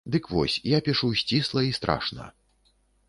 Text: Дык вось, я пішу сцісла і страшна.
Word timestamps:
Дык 0.13 0.29
вось, 0.35 0.55
я 0.69 0.79
пішу 0.87 1.11
сцісла 1.21 1.63
і 1.67 1.71
страшна. 1.79 2.31